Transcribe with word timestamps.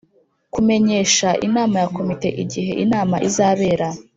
Kumenyesha 0.53 1.29
Inama 1.47 1.75
ya 1.81 1.87
komite 1.95 2.27
igihe 2.43 2.71
inama 2.83 3.15
izabera 3.27 3.87